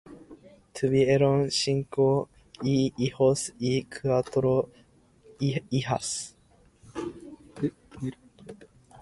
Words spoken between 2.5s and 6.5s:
hijos y cuatro hijas.